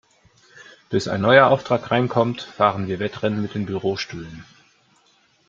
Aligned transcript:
Bis 0.89 1.07
ein 1.07 1.21
neuer 1.21 1.45
Auftrag 1.51 1.91
reinkommt, 1.91 2.41
fahren 2.41 2.87
wir 2.87 2.97
Wettrennen 2.97 3.39
mit 3.43 3.53
den 3.53 3.67
Bürostühlen. 3.67 4.43